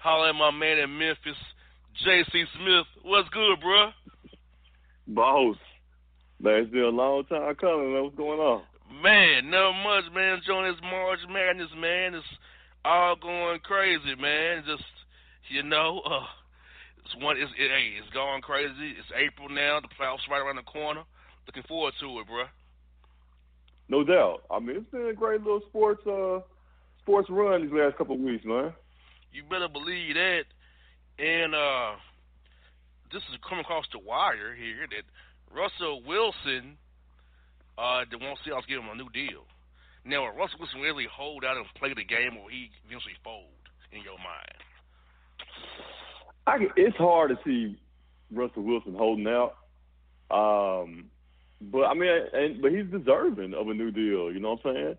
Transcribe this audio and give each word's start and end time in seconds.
Holla 0.00 0.30
at 0.30 0.34
my 0.34 0.50
man 0.50 0.78
in 0.78 0.96
Memphis, 0.96 1.36
J.C. 2.04 2.44
Smith. 2.56 2.86
What's 3.02 3.28
good, 3.28 3.60
bruh? 3.60 3.92
Boss. 5.06 5.56
Man, 6.40 6.54
it's 6.54 6.72
been 6.72 6.82
a 6.84 6.88
long 6.88 7.24
time 7.24 7.54
coming, 7.56 7.92
man. 7.92 8.04
What's 8.04 8.16
going 8.16 8.40
on? 8.40 8.62
Man, 9.02 9.50
not 9.50 9.72
much, 9.84 10.10
man. 10.14 10.38
Enjoying 10.38 10.72
this 10.72 10.80
March 10.80 11.20
Madness, 11.28 11.68
man. 11.76 12.14
It's 12.14 12.26
all 12.82 13.14
going 13.16 13.60
crazy, 13.60 14.14
man. 14.18 14.64
Just 14.66 14.88
you 15.50 15.62
know, 15.62 16.00
uh, 16.06 16.24
it's 17.04 17.14
one. 17.22 17.36
It's 17.36 17.52
it, 17.58 17.68
hey, 17.68 18.00
it's 18.00 18.08
going 18.14 18.40
crazy. 18.40 18.96
It's 18.96 19.12
April 19.14 19.50
now. 19.50 19.80
The 19.80 19.88
playoffs 20.00 20.24
right 20.30 20.40
around 20.40 20.56
the 20.56 20.62
corner. 20.62 21.02
Looking 21.46 21.68
forward 21.68 21.92
to 22.00 22.20
it, 22.20 22.26
bro. 22.26 22.44
No 23.90 24.02
doubt. 24.02 24.44
I 24.50 24.60
mean, 24.60 24.76
it's 24.76 24.90
been 24.90 25.08
a 25.08 25.12
great 25.12 25.42
little 25.42 25.60
sports 25.68 26.00
uh 26.06 26.40
sports 27.02 27.28
run 27.28 27.62
these 27.62 27.72
last 27.72 27.98
couple 27.98 28.14
of 28.14 28.22
weeks, 28.22 28.46
man. 28.46 28.72
You 29.32 29.44
better 29.44 29.68
believe 29.68 30.14
that. 30.14 30.44
And 31.18 31.54
uh, 31.54 31.96
this 33.12 33.22
is 33.30 33.38
coming 33.46 33.64
across 33.64 33.84
the 33.92 33.98
wire 33.98 34.54
here 34.54 34.86
that 34.90 35.04
Russell 35.54 36.02
Wilson, 36.06 36.76
uh, 37.76 38.04
won't 38.20 38.38
see 38.44 38.52
us 38.52 38.64
give 38.68 38.80
him 38.80 38.88
a 38.90 38.94
new 38.94 39.10
deal. 39.10 39.44
Now, 40.04 40.22
will 40.22 40.36
Russell 40.36 40.58
Wilson 40.60 40.80
really 40.80 41.06
hold 41.12 41.44
out 41.44 41.56
and 41.56 41.66
play 41.76 41.90
the 41.90 42.04
game, 42.04 42.36
or 42.40 42.50
he 42.50 42.70
eventually 42.86 43.14
fold 43.22 43.68
in 43.92 44.02
your 44.02 44.16
mind? 44.18 44.58
I 46.46 46.56
it's 46.76 46.96
hard 46.96 47.30
to 47.30 47.38
see 47.44 47.78
Russell 48.32 48.62
Wilson 48.62 48.94
holding 48.94 49.26
out. 49.26 49.56
Um, 50.30 51.10
but 51.60 51.84
I 51.84 51.94
mean, 51.94 52.10
and 52.32 52.62
but 52.62 52.72
he's 52.72 52.86
deserving 52.86 53.54
of 53.54 53.68
a 53.68 53.74
new 53.74 53.90
deal. 53.90 54.32
You 54.32 54.40
know 54.40 54.56
what 54.62 54.66
I'm 54.70 54.74
saying? 54.74 54.96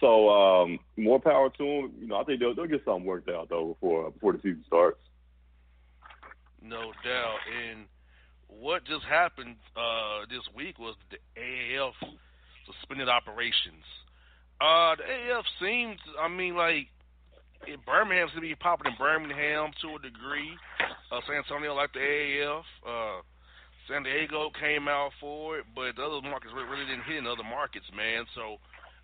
So 0.00 0.28
um, 0.28 0.78
more 0.96 1.20
power 1.20 1.50
to 1.50 1.64
him. 1.64 1.92
You 2.00 2.06
know, 2.08 2.16
I 2.16 2.24
think 2.24 2.40
they'll, 2.40 2.54
they'll 2.54 2.66
get 2.66 2.84
something 2.84 3.04
worked 3.04 3.28
out 3.28 3.48
though 3.48 3.74
before 3.74 4.10
before 4.10 4.32
the 4.32 4.38
season 4.38 4.64
starts. 4.66 4.98
No 6.62 6.92
doubt. 7.04 7.38
And 7.46 7.86
what 8.48 8.84
just 8.84 9.04
happened 9.04 9.56
uh, 9.76 10.26
this 10.28 10.42
week 10.54 10.78
was 10.78 10.96
the 11.10 11.18
AAF 11.40 11.92
suspended 12.66 13.08
operations. 13.08 13.84
Uh, 14.60 14.96
the 14.96 15.04
AAF 15.04 15.44
seems, 15.60 16.00
I 16.18 16.28
mean, 16.28 16.56
like 16.56 16.88
it, 17.66 17.84
Birmingham 17.86 18.28
seems 18.28 18.36
to 18.36 18.40
be 18.40 18.54
popping 18.54 18.92
in 18.92 18.98
Birmingham 18.98 19.70
to 19.82 19.96
a 19.96 20.00
degree. 20.02 20.56
Uh, 21.12 21.20
San 21.26 21.36
Antonio 21.36 21.74
like 21.74 21.92
the 21.92 22.00
AAF. 22.00 22.62
Uh, 22.86 23.22
San 23.88 24.02
Diego 24.02 24.50
came 24.58 24.88
out 24.88 25.10
for 25.20 25.58
it, 25.58 25.64
but 25.74 25.94
the 25.94 26.02
other 26.02 26.20
markets 26.22 26.52
really 26.52 26.86
didn't 26.86 27.06
hit 27.06 27.22
in 27.22 27.26
other 27.26 27.46
markets, 27.46 27.86
man. 27.94 28.26
So 28.34 28.58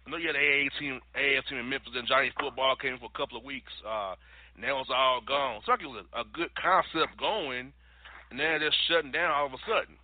I 0.07 0.11
know 0.11 0.17
you 0.17 0.27
had 0.27 0.37
the 0.37 0.43
AA 0.43 0.69
team, 0.79 1.01
AAF 1.15 1.49
team 1.49 1.59
in 1.59 1.69
Memphis, 1.69 1.93
and 1.95 2.09
Johnny 2.09 2.33
football 2.39 2.75
came 2.77 2.99
for 2.99 3.07
a 3.07 3.19
couple 3.19 3.39
of 3.39 3.45
weeks. 3.45 3.73
Uh, 3.87 4.15
now 4.59 4.81
it's 4.81 4.91
all 4.93 5.21
gone. 5.27 5.61
So 5.65 5.73
think 5.73 5.83
it 5.83 5.87
was 5.87 6.05
a 6.13 6.25
good 6.33 6.51
concept 6.55 7.19
going 7.19 7.73
and 8.33 8.41
then 8.41 8.61
they're 8.61 8.75
shutting 8.89 9.13
down 9.13 9.31
all 9.31 9.47
of 9.47 9.53
a 9.53 9.59
sudden. 9.69 9.97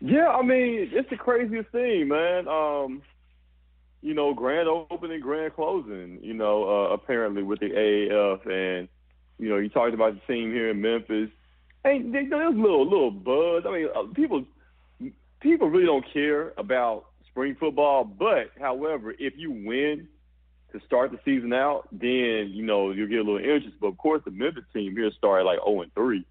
Yeah, 0.00 0.28
I 0.28 0.42
mean, 0.42 0.90
it's 0.92 1.10
the 1.10 1.16
craziest 1.16 1.70
thing, 1.70 2.08
man. 2.08 2.48
Um, 2.48 3.02
you 4.00 4.14
know, 4.14 4.32
grand 4.32 4.66
opening, 4.66 5.20
grand 5.20 5.54
closing. 5.54 6.18
You 6.22 6.32
know, 6.32 6.64
uh, 6.64 6.94
apparently 6.94 7.42
with 7.42 7.60
the 7.60 7.66
AAF, 7.66 8.46
and 8.46 8.88
you 9.38 9.50
know, 9.50 9.56
you 9.56 9.68
talked 9.68 9.92
about 9.92 10.14
the 10.14 10.32
team 10.32 10.50
here 10.50 10.70
in 10.70 10.80
Memphis. 10.80 11.28
Hey, 11.84 12.02
there's 12.02 12.30
little 12.54 12.84
little 12.84 13.10
buzz. 13.10 13.64
I 13.66 13.72
mean, 13.72 13.88
uh, 13.94 14.02
people 14.14 14.44
people 15.40 15.68
really 15.68 15.86
don't 15.86 16.04
care 16.12 16.52
about 16.56 17.06
spring 17.36 17.54
football, 17.60 18.02
but 18.02 18.50
however, 18.58 19.14
if 19.18 19.34
you 19.36 19.50
win 19.50 20.08
to 20.72 20.80
start 20.86 21.10
the 21.10 21.18
season 21.22 21.52
out, 21.52 21.86
then 21.92 22.50
you 22.50 22.64
know 22.64 22.92
you'll 22.92 23.08
get 23.08 23.18
a 23.18 23.22
little 23.22 23.36
interest. 23.36 23.76
But 23.78 23.88
of 23.88 23.98
course, 23.98 24.22
the 24.24 24.30
Memphis 24.30 24.64
team 24.72 24.96
here 24.96 25.10
started 25.18 25.44
like 25.44 25.58
0 25.62 25.82
and 25.82 25.94
3. 25.94 26.24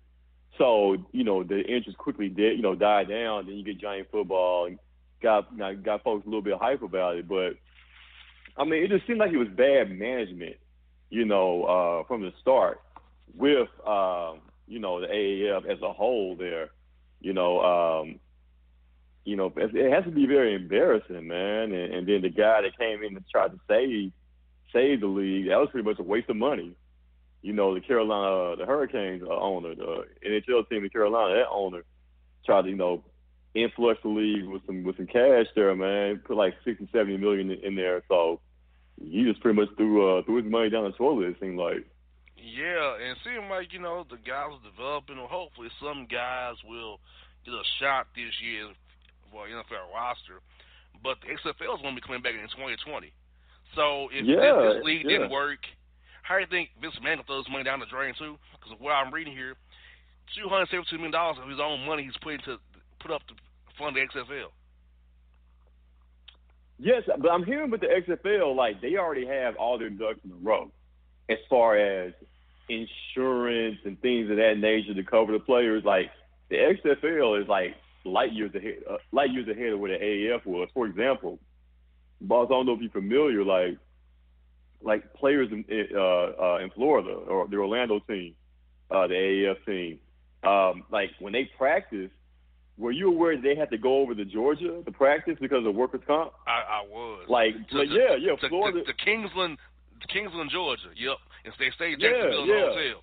So 0.58 0.98
you 1.12 1.24
know 1.24 1.44
the 1.44 1.62
interest 1.62 2.00
quickly 2.00 2.28
did 2.28 2.58
you 2.58 2.64
know 2.64 2.74
die 2.74 3.04
down. 3.04 3.46
Then 3.46 3.56
you 3.56 3.64
get 3.64 3.80
Johnny 3.80 4.04
football 4.12 4.66
and 4.66 4.80
got 5.22 5.56
got 5.84 6.04
folks 6.04 6.26
a 6.26 6.28
little 6.28 6.42
bit 6.42 6.58
hype 6.60 6.82
about 6.82 7.18
it. 7.18 7.28
But 7.28 7.54
I 8.58 8.64
mean, 8.64 8.84
it 8.84 8.90
just 8.90 9.06
seemed 9.06 9.20
like 9.20 9.32
it 9.32 9.38
was 9.38 9.50
bad 9.50 9.92
management, 9.92 10.56
you 11.12 11.26
know, 11.26 11.64
uh, 11.66 12.08
from 12.08 12.24
the 12.24 12.32
start 12.42 12.82
with 13.36 13.70
um, 13.86 14.40
you 14.68 14.80
know 14.80 15.02
the 15.02 15.08
AAF 15.08 15.70
as 15.70 15.84
a 15.84 15.94
whole. 15.94 16.36
There, 16.36 16.70
you 17.22 17.34
know, 17.34 17.62
um, 17.62 18.20
you 19.26 19.36
know, 19.36 19.52
it 19.56 19.92
has 19.92 20.06
to 20.06 20.12
be 20.12 20.26
very 20.26 20.56
embarrassing, 20.56 21.28
man. 21.28 21.74
And, 21.74 21.94
and 21.94 22.08
then 22.08 22.22
the 22.22 22.30
guy 22.30 22.62
that 22.62 22.78
came 22.78 23.04
in 23.04 23.16
and 23.16 23.26
tried 23.30 23.52
to 23.52 23.60
save 23.68 24.12
save 24.72 25.02
the 25.02 25.08
league, 25.08 25.48
that 25.48 25.58
was 25.58 25.70
pretty 25.72 25.88
much 25.88 26.00
a 26.00 26.04
waste 26.04 26.30
of 26.30 26.38
money 26.38 26.76
you 27.46 27.54
know, 27.54 27.76
the 27.76 27.80
Carolina, 27.80 28.56
the 28.58 28.66
Hurricanes 28.66 29.22
uh, 29.22 29.30
owner, 29.30 29.76
the 29.76 30.06
NHL 30.26 30.68
team 30.68 30.84
in 30.84 30.90
Carolina, 30.90 31.36
that 31.36 31.48
owner 31.52 31.84
tried 32.44 32.64
to, 32.64 32.70
you 32.70 32.76
know, 32.76 33.04
influx 33.54 34.00
the 34.02 34.10
league 34.10 34.48
with 34.48 34.66
some 34.66 34.84
with 34.84 34.98
some 34.98 35.06
cash 35.06 35.46
there, 35.56 35.76
man. 35.76 36.24
Put 36.26 36.38
like 36.38 36.56
sixty, 36.66 36.90
seventy 36.92 37.18
million 37.18 37.52
in 37.52 37.76
there. 37.76 38.02
So 38.08 38.40
he 39.00 39.26
just 39.26 39.42
pretty 39.42 39.62
much 39.62 39.70
threw 39.78 40.18
uh, 40.18 40.24
threw 40.24 40.42
his 40.42 40.52
money 40.52 40.72
down 40.72 40.86
the 40.86 40.98
toilet. 40.98 41.28
It 41.28 41.38
seemed 41.40 41.60
like. 41.60 41.86
Yeah, 42.36 42.96
and 42.96 43.12
it 43.12 43.18
seemed 43.24 43.48
like 43.48 43.74
you 43.74 43.80
know 43.80 44.06
the 44.10 44.18
guys 44.18 44.50
are 44.50 44.72
developing. 44.72 45.20
Or 45.20 45.28
hopefully, 45.28 45.70
some 45.80 46.08
guys 46.10 46.56
will 46.66 47.00
get 47.46 47.54
a 47.54 47.62
shot 47.80 48.08
this 48.16 48.34
year 48.42 48.74
for 49.36 49.52
NFL 49.52 49.92
roster. 49.92 50.40
But 51.04 51.20
the 51.20 51.36
XFL 51.36 51.76
is 51.76 51.84
going 51.84 51.92
to 51.92 52.00
be 52.00 52.08
coming 52.08 52.24
back 52.24 52.40
in 52.40 52.48
2020. 52.56 53.12
So 53.76 54.08
if 54.16 54.24
yeah, 54.24 54.40
this, 54.40 54.80
this 54.80 54.86
league 54.88 55.04
yeah. 55.04 55.28
didn't 55.28 55.36
work 55.36 55.60
how 56.26 56.36
do 56.36 56.42
you 56.42 56.48
think 56.50 56.70
Vince 56.82 56.96
McMahon 56.98 57.24
throws 57.28 57.46
money 57.52 57.64
down 57.64 57.80
the 57.80 57.86
drain 57.86 58.14
too? 58.18 58.38
Because 58.58 58.74
of 58.74 58.82
what 58.82 58.92
I'm 58.92 59.14
reading 59.14 59.34
here, 59.34 59.54
two 60.36 60.50
hundred 60.50 60.70
seventy-two 60.70 60.98
million 60.98 61.14
dollars 61.14 61.38
of 61.42 61.48
his 61.48 61.60
own 61.62 61.86
money 61.86 62.04
he's 62.04 62.18
putting 62.22 62.40
to 62.46 62.58
put 63.00 63.12
up 63.12 63.22
to 63.28 63.36
fund 63.78 63.96
the 63.96 64.02
XFL. 64.02 64.50
Yes, 66.80 67.04
but 67.06 67.30
I'm 67.30 67.46
hearing 67.46 67.70
with 67.70 67.82
the 67.82 67.88
XFL, 67.88 68.56
like 68.56 68.82
they 68.82 68.98
already 68.98 69.28
have 69.28 69.56
all 69.56 69.78
their 69.78 69.92
ducks 69.92 70.20
in 70.26 70.32
a 70.32 70.36
row, 70.42 70.72
as 71.30 71.38
far 71.48 71.78
as 71.78 72.12
insurance 72.70 73.78
and 73.86 74.02
things 74.02 74.30
of 74.32 74.38
that 74.38 74.58
nature 74.58 74.96
to 74.96 75.04
cover 75.04 75.32
the 75.32 75.40
players. 75.40 75.84
Like 75.86 76.10
the 76.50 76.56
XFL 76.56 77.40
is 77.40 77.48
like 77.48 77.76
light 78.06 78.34
years 78.34 78.54
ahead, 78.56 78.78
uh, 78.90 78.98
light 79.12 79.32
years 79.32 79.48
ahead 79.48 79.74
of 79.74 79.80
where 79.80 79.98
the 79.98 80.04
AAF 80.04 80.46
was. 80.46 80.70
For 80.74 80.86
example, 80.86 81.40
boss, 82.22 82.48
I 82.50 82.54
don't 82.54 82.66
know 82.66 82.74
if 82.74 82.82
you're 82.82 82.92
familiar, 82.92 83.44
like 83.44 83.78
like 84.82 85.14
players 85.14 85.50
in 85.52 85.66
uh, 85.94 86.00
uh, 86.00 86.58
in 86.60 86.70
Florida 86.72 87.10
or 87.10 87.48
the 87.48 87.58
Orlando 87.58 88.00
team, 88.00 88.36
uh, 88.92 89.08
the 89.08 89.16
AAF 89.16 89.66
team. 89.66 90.00
Um, 90.48 90.84
like 90.92 91.10
when 91.20 91.34
they 91.34 91.50
practice, 91.58 92.12
were 92.78 92.92
you 92.92 93.08
aware 93.10 93.40
they 93.40 93.56
had 93.56 93.72
to 93.72 93.78
go 93.78 94.00
over 94.02 94.14
to 94.14 94.26
Georgia 94.26 94.82
to 94.84 94.92
practice 94.92 95.38
because 95.42 95.66
of 95.66 95.74
workers' 95.74 96.02
comp? 96.06 96.34
I, 96.46 96.82
I 96.82 96.86
was. 96.88 97.26
Like, 97.28 97.54
to, 97.70 97.78
like 97.80 97.88
yeah, 97.90 98.16
yeah, 98.20 98.36
to, 98.36 98.50
Florida, 98.50 98.80
to, 98.80 98.86
to 98.86 98.94
Kingsland, 98.94 99.58
to 100.02 100.08
Kingsland, 100.08 100.52
Georgia. 100.52 100.92
Yep, 100.96 101.18
and 101.46 101.54
they 101.58 101.72
stayed 101.76 101.98
Yeah, 102.00 102.10
Jacksonville 102.10 102.46
yeah. 102.46 102.70
hotel. 102.70 103.02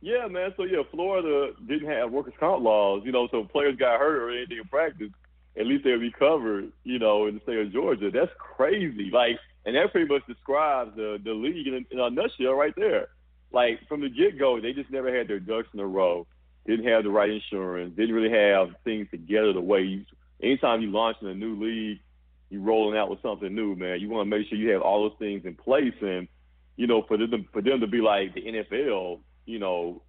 Yeah, 0.00 0.28
man. 0.28 0.52
So 0.56 0.64
yeah, 0.64 0.82
Florida 0.90 1.52
didn't 1.66 1.88
have 1.88 2.12
workers' 2.12 2.34
comp 2.38 2.62
laws, 2.62 3.02
you 3.04 3.12
know. 3.12 3.28
So 3.30 3.44
players 3.44 3.76
got 3.76 3.98
hurt 3.98 4.22
or 4.22 4.30
anything 4.30 4.58
in 4.58 4.64
practice, 4.68 5.10
at 5.58 5.66
least 5.66 5.84
they'd 5.84 6.00
be 6.00 6.12
covered, 6.12 6.70
you 6.84 6.98
know, 6.98 7.26
in 7.26 7.36
the 7.36 7.40
state 7.40 7.58
of 7.58 7.72
Georgia. 7.72 8.10
That's 8.10 8.30
crazy. 8.38 9.10
Like, 9.10 9.38
and 9.64 9.74
that 9.74 9.90
pretty 9.90 10.12
much 10.12 10.26
describes 10.26 10.94
the 10.96 11.18
the 11.22 11.32
league 11.32 11.66
in, 11.66 11.86
in 11.90 11.98
a 11.98 12.10
nutshell, 12.10 12.54
right 12.54 12.74
there. 12.76 13.08
Like 13.52 13.80
from 13.88 14.00
the 14.00 14.08
get 14.08 14.38
go, 14.38 14.60
they 14.60 14.72
just 14.72 14.90
never 14.90 15.16
had 15.16 15.28
their 15.28 15.40
ducks 15.40 15.68
in 15.72 15.80
a 15.80 15.86
row. 15.86 16.26
Didn't 16.66 16.86
have 16.86 17.04
the 17.04 17.10
right 17.10 17.30
insurance. 17.30 17.96
Didn't 17.96 18.14
really 18.14 18.36
have 18.36 18.68
things 18.84 19.08
together 19.10 19.52
the 19.52 19.60
way 19.60 19.82
you. 19.82 20.04
Anytime 20.42 20.82
you 20.82 20.90
launch 20.90 21.16
in 21.22 21.28
a 21.28 21.34
new 21.34 21.56
league, 21.56 22.00
you're 22.50 22.60
rolling 22.60 22.98
out 22.98 23.08
with 23.08 23.22
something 23.22 23.54
new, 23.54 23.74
man. 23.74 24.00
You 24.00 24.10
want 24.10 24.28
to 24.30 24.36
make 24.36 24.48
sure 24.48 24.58
you 24.58 24.70
have 24.70 24.82
all 24.82 25.08
those 25.08 25.18
things 25.18 25.46
in 25.46 25.54
place, 25.54 25.94
and 26.02 26.28
you 26.76 26.86
know, 26.86 27.02
for 27.08 27.16
them 27.16 27.48
for 27.52 27.62
them 27.62 27.80
to 27.80 27.86
be 27.86 28.00
like 28.02 28.34
the 28.34 28.42
NFL, 28.42 29.20
you 29.46 29.58
know, 29.58 30.02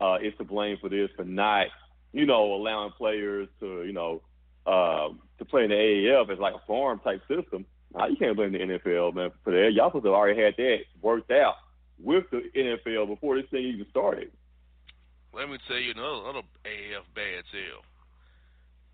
uh, 0.00 0.16
is 0.22 0.32
to 0.38 0.44
blame 0.44 0.78
for 0.80 0.88
this 0.88 1.10
for 1.16 1.24
not, 1.24 1.66
you 2.12 2.26
know, 2.26 2.54
allowing 2.54 2.92
players 2.92 3.48
to, 3.60 3.84
you 3.84 3.92
know, 3.92 4.22
uh, 4.66 5.08
to 5.38 5.44
play 5.44 5.64
in 5.64 5.70
the 5.70 5.76
AAF 5.76 6.30
as 6.30 6.38
like 6.38 6.54
a 6.54 6.66
farm 6.66 7.00
type 7.04 7.22
system. 7.28 7.66
Nah, 7.94 8.06
you 8.06 8.16
can't 8.16 8.36
blame 8.36 8.52
the 8.52 8.58
NFL, 8.58 9.14
man, 9.14 9.30
for 9.44 9.52
that. 9.52 9.72
Y'all 9.72 9.88
supposed 9.88 10.04
to 10.04 10.10
have 10.10 10.16
already 10.18 10.40
had 10.40 10.54
that 10.56 10.78
worked 11.00 11.30
out 11.30 11.54
with 11.98 12.24
the 12.30 12.42
NFL 12.56 13.08
before 13.08 13.40
this 13.40 13.48
thing 13.50 13.64
even 13.64 13.86
started. 13.90 14.30
Let 15.32 15.48
me 15.48 15.58
tell 15.68 15.78
you 15.78 15.92
another, 15.92 16.22
another 16.24 16.46
AAF 16.64 17.04
bad 17.14 17.44
tale. 17.52 17.84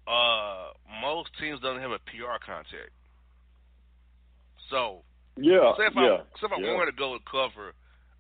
Uh, 0.07 0.73
most 1.01 1.31
teams 1.41 1.61
don't 1.61 1.81
have 1.81 1.93
a 1.93 1.99
PR 2.01 2.43
contact. 2.45 2.91
So, 4.71 5.03
Yeah, 5.37 5.73
say 5.77 5.87
if 5.87 5.93
yeah, 5.95 6.03
I 6.03 6.41
say 6.41 6.47
if 6.47 6.53
I 6.53 6.61
yeah. 6.61 6.75
wanted 6.75 6.93
to 6.93 6.99
go 6.99 7.13
and 7.13 7.25
cover 7.25 7.73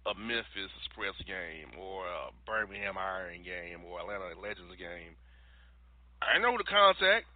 a 0.06 0.14
Memphis 0.18 0.70
Express 0.84 1.14
game 1.26 1.78
or 1.78 2.06
a 2.06 2.30
Birmingham 2.46 2.98
Iron 2.98 3.42
game 3.44 3.84
or 3.86 4.00
Atlanta 4.00 4.34
Legends 4.40 4.74
game, 4.78 5.14
I 6.20 6.38
know 6.38 6.56
the 6.58 6.64
contact. 6.64 7.26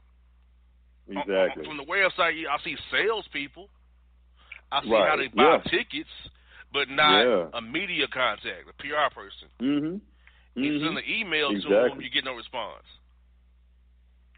On- 1.11 1.17
on- 1.19 1.23
Exactly. 1.23 1.65
From 1.65 1.77
the 1.77 1.85
website, 1.85 2.35
I 2.47 2.59
see 2.65 2.77
salespeople. 2.91 3.69
I 4.73 4.83
see 4.83 4.91
how 4.91 5.17
they 5.17 5.29
buy 5.29 5.63
yeah. 5.63 5.71
tickets, 5.71 6.11
but 6.73 6.89
not 6.91 7.23
Yeah. 7.23 7.49
a 7.55 7.63
media 7.63 8.09
contact, 8.09 8.69
a 8.69 8.73
PR 8.75 9.11
person. 9.15 9.49
Mhm. 9.61 10.01
You 10.57 10.81
send 10.81 10.99
an 10.99 11.05
email 11.07 11.51
to 11.51 11.57
Exactly. 11.57 11.89
them, 11.91 12.01
you 12.01 12.11
get 12.11 12.25
no 12.25 12.35
response. 12.35 12.85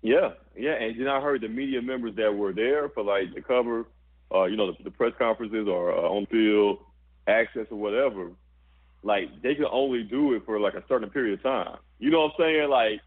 Yeah, 0.03 0.35
yeah, 0.57 0.75
and 0.75 0.99
then 1.00 1.09
I 1.09 1.21
heard 1.21 1.41
the 1.41 1.49
media 1.49 1.81
members 1.83 2.14
that 2.17 2.33
were 2.35 2.53
there 2.53 2.88
for 2.91 3.03
like 3.03 3.35
the 3.35 3.43
cover, 3.43 3.87
uh, 4.33 4.45
you 4.45 4.57
know, 4.57 4.73
the, 4.73 4.83
the 4.85 4.91
press 4.91 5.12
conferences 5.19 5.67
or 5.67 5.93
uh, 5.93 6.09
on 6.09 6.26
field 6.26 6.79
access 7.29 7.67
or 7.71 7.79
whatever. 7.79 8.31
Like 9.03 9.43
they 9.43 9.55
could 9.55 9.69
only 9.71 10.03
do 10.03 10.35
it 10.35 10.43
for 10.45 10.59
like 10.59 10.75
a 10.75 10.85
certain 10.89 11.11
period 11.11 11.39
of 11.39 11.43
time. 11.43 11.77
You 11.99 12.11
know 12.11 12.23
what 12.23 12.33
I'm 12.39 12.41
saying? 12.41 12.71
Like 12.71 13.01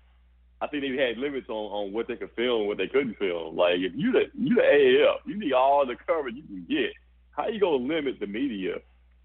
I 0.62 0.68
think 0.68 0.84
they 0.84 1.04
had 1.04 1.18
limits 1.18 1.50
on, 1.50 1.56
on 1.72 1.94
what 1.94 2.08
they 2.08 2.16
could 2.16 2.32
film 2.36 2.62
and 2.62 2.68
what 2.68 2.78
they 2.78 2.88
couldn't 2.88 3.18
film. 3.18 3.56
Like 3.58 3.76
if 3.76 3.94
you 3.96 4.12
the 4.12 4.26
you 4.38 4.56
the 4.56 4.62
AAF, 4.62 5.28
you 5.28 5.40
need 5.40 5.54
all 5.54 5.86
the 5.86 5.96
coverage 6.06 6.36
you 6.36 6.44
can 6.44 6.66
get. 6.70 6.94
How 7.32 7.48
you 7.48 7.60
gonna 7.60 7.84
limit 7.84 8.20
the 8.20 8.28
media 8.28 8.76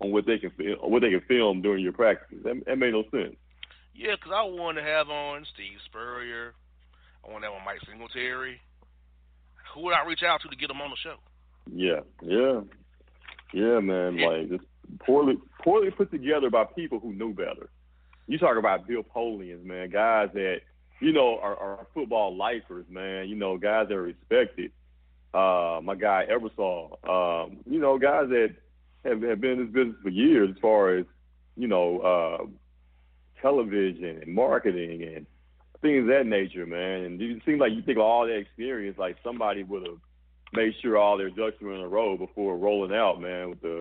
on 0.01 0.13
what 0.13 0.27
they 0.27 0.39
can 0.39 0.51
film, 0.51 0.79
what 0.91 1.03
they 1.03 1.11
can 1.11 1.23
film 1.29 1.63
during 1.63 1.83
your 1.83 1.93
practices? 1.93 2.43
That, 2.45 2.65
that 2.67 2.79
made 2.79 2.93
no 2.93 3.03
sense. 3.11 3.37
Yeah, 3.95 4.15
because 4.17 4.33
I 4.35 4.43
want 4.43 4.77
to 4.79 4.83
have 4.83 5.09
on 5.09 5.47
Steve 5.55 5.79
Spurrier. 5.87 6.55
I 7.27 7.31
want 7.31 7.43
to 7.45 7.51
have 7.51 7.59
on 7.59 7.65
Mike 7.65 7.81
Singletary. 7.89 8.61
Who 9.75 9.83
would 9.83 9.95
I 9.95 10.07
reach 10.07 10.23
out 10.23 10.41
to 10.43 10.49
to 10.49 10.57
get 10.57 10.69
them 10.69 10.81
on 10.81 10.91
the 10.91 10.97
show? 10.97 11.17
Yeah, 11.73 12.01
yeah, 12.23 12.61
yeah, 13.53 13.81
man. 13.81 14.17
Yeah. 14.17 14.29
Like 14.29 14.49
just 14.51 14.65
poorly, 15.01 15.39
poorly 15.63 15.91
put 15.91 16.11
together 16.11 16.51
by 16.51 16.65
people 16.65 16.99
who 17.01 17.13
knew 17.13 17.33
better. 17.33 17.69
You 18.27 18.39
talk 18.39 18.57
about 18.57 18.87
Bill 18.87 19.03
Polian's, 19.03 19.65
man, 19.65 19.91
guys 19.91 20.31
that 20.35 20.61
you 21.01 21.13
know 21.13 21.39
are, 21.39 21.57
are 21.57 21.87
football 21.95 22.37
lifers, 22.37 22.87
man. 22.89 23.29
You 23.29 23.37
know, 23.37 23.57
guys 23.57 23.89
that 23.89 23.95
are 23.95 24.03
respected. 24.03 24.73
Uh, 25.35 25.81
my 25.83 25.95
guy 25.95 26.27
Ebersol, 26.31 26.93
um, 27.07 27.59
you 27.69 27.79
know, 27.79 27.99
guys 27.99 28.29
that 28.31 28.55
have, 29.05 29.21
have 29.23 29.41
been 29.41 29.51
in 29.53 29.59
this 29.67 29.75
business 29.75 29.97
for 30.03 30.09
years, 30.09 30.51
as 30.51 30.57
far 30.61 30.97
as 30.97 31.05
you 31.57 31.69
know, 31.69 31.99
uh, 32.01 32.47
television 33.41 34.21
and 34.23 34.35
marketing 34.35 35.03
and 35.03 35.27
things 35.83 36.03
of 36.03 36.09
that 36.09 36.27
nature, 36.27 36.67
man. 36.67 37.03
And 37.03 37.21
it 37.21 37.43
seems 37.45 37.61
like 37.61 37.73
you 37.73 37.83
think 37.83 37.99
of 37.99 38.05
all 38.05 38.27
that 38.27 38.37
experience, 38.37 38.99
like 38.99 39.17
somebody 39.25 39.63
would 39.63 39.87
have 39.87 39.99
made 40.53 40.75
sure 40.81 40.97
all 40.97 41.17
their 41.17 41.31
ducks 41.31 41.61
were 41.61 41.75
in 41.75 41.81
a 41.81 41.89
row 41.89 42.17
before 42.17 42.57
rolling 42.57 42.97
out, 42.97 43.21
man, 43.21 43.51
with 43.51 43.61
the 43.63 43.81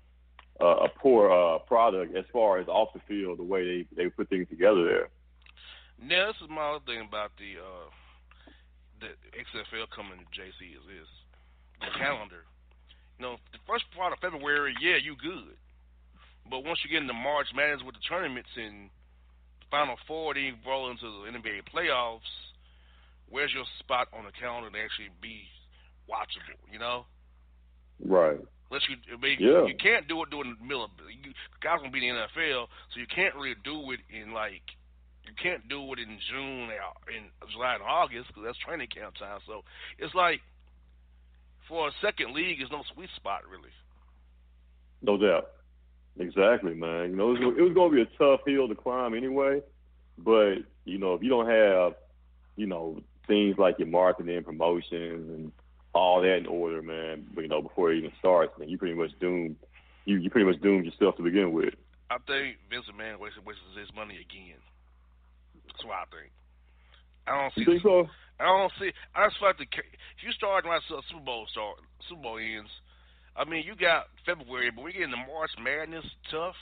uh, 0.61 0.87
a 0.87 0.89
poor 0.89 1.31
uh, 1.31 1.59
product 1.59 2.15
as 2.15 2.25
far 2.31 2.59
as 2.59 2.67
off 2.67 2.89
the 2.93 3.01
field, 3.07 3.39
the 3.39 3.43
way 3.43 3.65
they 3.65 4.03
they 4.03 4.09
put 4.09 4.29
things 4.29 4.47
together 4.49 4.83
there. 4.85 5.09
Now, 5.99 6.27
this 6.27 6.37
is 6.41 6.49
my 6.49 6.75
other 6.75 6.85
thing 6.85 7.05
about 7.07 7.31
the 7.37 7.59
uh, 7.59 7.87
the 8.99 9.07
XFL 9.35 9.89
coming 9.95 10.19
to 10.19 10.27
JC 10.31 10.75
is 10.75 10.83
this 10.87 11.09
the 11.81 11.91
calendar. 11.99 12.45
You 13.19 13.25
know, 13.25 13.35
the 13.51 13.63
first 13.67 13.85
part 13.95 14.11
of 14.11 14.19
February, 14.19 14.75
yeah, 14.81 14.99
you 15.01 15.15
good, 15.15 15.55
but 16.49 16.63
once 16.63 16.79
you 16.83 16.91
get 16.91 17.01
into 17.01 17.13
March 17.13 17.47
Madness 17.55 17.83
with 17.85 17.95
the 17.95 18.03
tournaments 18.07 18.49
and 18.55 18.89
the 19.59 19.67
Final 19.71 19.95
Four, 20.07 20.33
then 20.33 20.43
you 20.43 20.53
roll 20.67 20.91
into 20.91 21.07
the 21.07 21.31
NBA 21.31 21.63
playoffs. 21.71 22.27
Where's 23.29 23.53
your 23.53 23.65
spot 23.79 24.07
on 24.13 24.25
the 24.25 24.31
calendar 24.31 24.69
to 24.69 24.77
actually 24.77 25.09
be 25.21 25.47
watchable? 26.07 26.59
You 26.71 26.79
know, 26.79 27.05
Right. 28.03 28.39
Unless 28.69 28.83
you, 28.89 28.97
I 29.13 29.17
mean, 29.17 29.37
Yeah. 29.39 29.65
you 29.65 29.75
can't 29.75 30.07
do 30.07 30.21
it 30.23 30.29
during 30.29 30.55
the 30.57 30.63
middle 30.63 30.85
of 30.85 30.91
you, 31.09 31.33
guys 31.61 31.79
gonna 31.79 31.91
be 31.91 32.07
in 32.07 32.15
the 32.15 32.21
NFL, 32.21 32.67
so 32.93 32.99
you 32.99 33.07
can't 33.07 33.35
really 33.35 33.55
do 33.63 33.91
it 33.91 33.99
in 34.09 34.33
like 34.33 34.63
you 35.25 35.33
can't 35.41 35.67
do 35.67 35.81
it 35.93 35.99
in 35.99 36.19
June, 36.29 36.69
or 36.69 37.11
in 37.11 37.31
July 37.51 37.73
and 37.75 37.83
August 37.83 38.27
because 38.27 38.43
that's 38.45 38.57
training 38.59 38.87
camp 38.93 39.15
time. 39.15 39.39
So 39.47 39.63
it's 39.97 40.13
like 40.13 40.41
for 41.67 41.87
a 41.87 41.91
second 42.01 42.33
league, 42.33 42.59
there's 42.59 42.71
no 42.71 42.83
sweet 42.93 43.09
spot 43.15 43.41
really. 43.49 43.71
No 45.01 45.17
doubt. 45.17 45.49
Exactly, 46.17 46.73
man. 46.73 47.11
You 47.11 47.15
know, 47.17 47.35
it 47.35 47.39
was, 47.39 47.55
it 47.57 47.61
was 47.61 47.73
going 47.73 47.91
to 47.91 47.95
be 47.95 48.01
a 48.03 48.17
tough 48.17 48.41
hill 48.45 48.67
to 48.67 48.75
climb 48.75 49.13
anyway. 49.13 49.61
But 50.17 50.55
you 50.85 50.97
know, 50.97 51.13
if 51.15 51.23
you 51.23 51.29
don't 51.29 51.49
have, 51.49 51.95
you 52.55 52.67
know, 52.67 53.01
things 53.27 53.57
like 53.57 53.79
your 53.79 53.87
marketing, 53.87 54.43
promotions, 54.43 55.29
and 55.29 55.51
all 55.95 56.21
that 56.21 56.37
in 56.37 56.45
order, 56.45 56.81
man, 56.81 57.25
you 57.37 57.47
know, 57.47 57.61
before 57.61 57.91
it 57.91 57.97
even 57.97 58.11
starts, 58.19 58.57
man, 58.59 58.69
you 58.69 58.77
pretty 58.77 58.95
much 58.95 59.11
doomed. 59.19 59.55
You 60.05 60.17
you 60.17 60.29
pretty 60.29 60.45
much 60.45 60.61
doomed 60.61 60.85
yourself 60.85 61.15
to 61.17 61.23
begin 61.23 61.51
with. 61.51 61.73
I 62.11 62.17
think 62.27 62.57
Vince 62.69 62.85
McMahon 62.91 63.17
wasted 63.17 63.45
wastes 63.45 63.63
his 63.73 63.89
money 63.95 64.21
again. 64.21 64.59
That's 65.65 65.83
what 65.83 65.97
I 65.97 66.05
think. 66.13 66.31
I 67.25 67.41
don't 67.41 67.53
see. 67.55 67.61
You 67.61 67.65
think 67.65 67.81
so? 67.81 68.05
I 68.39 68.45
don't 68.45 68.71
see. 68.77 68.91
I 69.15 69.25
just 69.25 69.39
feel 69.39 69.49
like 69.49 69.57
the 69.57 69.65
if 69.65 70.21
you 70.21 70.31
start 70.35 70.65
right 70.65 70.81
so 70.87 71.01
Super 71.09 71.23
Bowl 71.23 71.47
start 71.49 71.79
Super 72.07 72.21
Bowl 72.21 72.37
ends. 72.37 72.69
I 73.35 73.43
mean, 73.43 73.65
you 73.65 73.75
got 73.75 74.07
February, 74.25 74.71
but 74.71 74.83
we 74.83 74.93
get 74.93 75.03
into 75.03 75.17
March 75.27 75.51
Madness 75.59 76.05
tough. 76.31 76.55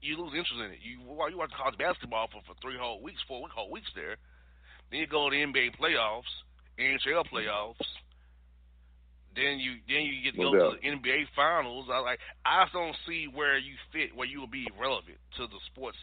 You 0.00 0.14
lose 0.14 0.30
interest 0.30 0.62
in 0.62 0.70
it. 0.70 0.82
You 0.82 1.02
you 1.02 1.38
watch 1.38 1.50
college 1.56 1.78
basketball 1.78 2.28
for, 2.30 2.42
for 2.46 2.54
three 2.60 2.78
whole 2.78 3.02
weeks, 3.02 3.22
four 3.26 3.48
whole 3.48 3.70
weeks 3.70 3.90
there. 3.94 4.18
Then 4.90 5.00
you 5.00 5.06
go 5.06 5.28
to 5.28 5.34
the 5.34 5.42
NBA 5.42 5.80
playoffs, 5.80 6.30
NHL 6.78 7.24
playoffs. 7.32 7.76
Then 9.36 9.60
you 9.60 9.76
then 9.86 10.02
you 10.02 10.22
get 10.24 10.34
to 10.34 10.42
go 10.42 10.52
to 10.72 10.76
the 10.80 10.88
NBA 10.88 11.26
finals. 11.36 11.86
I 11.92 11.98
like 12.00 12.18
I 12.44 12.64
just 12.64 12.72
don't 12.72 12.96
see 13.06 13.26
where 13.32 13.56
you 13.58 13.74
fit, 13.92 14.14
where 14.16 14.26
you 14.26 14.40
will 14.40 14.50
be 14.50 14.66
relevant 14.80 15.18
to 15.36 15.46
the 15.46 15.60
sports 15.70 15.98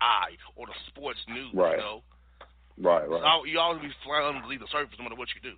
eye 0.00 0.36
or 0.56 0.66
the 0.66 0.76
sports 0.88 1.20
news. 1.28 1.52
Right. 1.54 1.76
You 1.78 1.84
know, 1.84 2.02
Right, 2.80 3.04
right, 3.08 3.22
Al- 3.22 3.46
you 3.46 3.58
always 3.60 3.82
be 3.82 3.90
flying 4.04 4.36
underneath 4.36 4.60
the 4.60 4.66
surface 4.72 4.96
no 4.98 5.04
matter 5.04 5.16
what 5.16 5.28
you 5.36 5.40
do. 5.44 5.56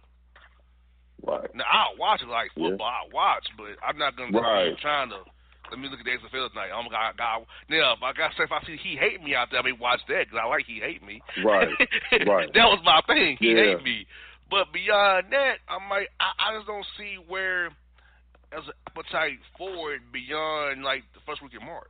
right. 1.27 1.47
Now 1.55 1.65
I'll 1.71 1.97
watch 1.99 2.23
it 2.23 2.29
like 2.29 2.51
Yeah. 2.57 2.71
football. 2.71 2.87
I'll 2.91 3.11
watch, 3.11 3.47
but 3.57 3.79
I'm 3.83 3.99
not 3.99 4.17
gonna 4.17 4.39
Right. 4.39 4.75
be 4.75 4.81
trying 4.81 5.11
to. 5.11 5.23
Let 5.71 5.79
me 5.81 5.89
look 5.89 6.01
at 6.01 6.05
the 6.05 6.11
XFL 6.13 6.51
tonight. 6.51 6.71
Oh 6.75 6.83
my 6.83 6.91
God, 6.91 7.17
God. 7.17 7.47
Now, 7.71 7.95
if 7.95 8.03
I 8.03 8.13
got 8.13 8.35
say 8.37 8.43
if 8.45 8.53
I 8.53 8.61
see 8.67 8.77
he 8.77 8.95
hate 8.97 9.23
me 9.23 9.35
out 9.35 9.49
there, 9.51 9.61
I 9.61 9.63
may 9.63 9.73
watch 9.73 10.01
that 10.09 10.27
because 10.29 10.39
I 10.43 10.47
like 10.47 10.67
he 10.67 10.79
hate 10.81 11.03
me. 11.03 11.23
Right, 11.43 11.69
right. 12.27 12.53
that 12.53 12.67
was 12.69 12.81
my 12.85 13.01
thing. 13.07 13.37
He 13.41 13.53
Yeah. 13.55 13.75
hate 13.77 13.83
me. 13.83 14.07
But 14.53 14.71
beyond 14.71 15.33
that, 15.33 15.65
I 15.67 15.79
might. 15.89 16.09
I, 16.21 16.53
I 16.53 16.57
just 16.59 16.67
don't 16.67 16.85
see 16.99 17.17
where 17.27 17.69
as 18.53 18.67
an 18.67 18.77
appetite 18.87 19.39
for 19.57 19.95
it 19.95 20.03
beyond 20.13 20.85
like 20.85 21.05
the 21.15 21.21
first 21.27 21.43
week 21.43 21.53
in 21.59 21.67
March. 21.67 21.89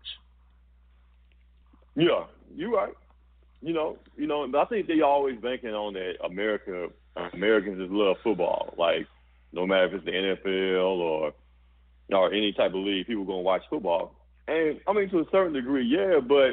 Yeah, 1.97 2.27
you're 2.55 2.71
right. 2.71 2.95
You 3.63 3.73
know, 3.75 3.99
you 4.17 4.29
know, 4.29 4.49
I 4.57 4.65
think 4.67 4.87
they 4.87 5.01
always 5.01 5.41
banking 5.41 5.71
on 5.71 5.95
that 5.95 6.25
America 6.25 6.87
Americans 7.35 7.79
just 7.81 7.91
love 7.91 8.17
football. 8.23 8.75
Like 8.79 9.09
no 9.53 9.67
matter 9.67 9.87
if 9.87 9.95
it's 9.95 10.05
the 10.05 10.13
NFL 10.13 10.99
or 10.99 11.33
or 12.13 12.33
any 12.33 12.53
type 12.53 12.75
of 12.75 12.85
league, 12.85 13.09
people 13.09 13.25
gonna 13.25 13.41
watch 13.41 13.63
football. 13.71 14.15
And 14.47 14.81
I 14.87 14.93
mean 14.93 15.11
to 15.11 15.19
a 15.19 15.31
certain 15.33 15.53
degree, 15.53 15.85
yeah, 15.85 16.21
but 16.21 16.53